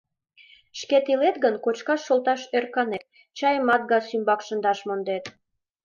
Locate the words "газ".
3.91-4.03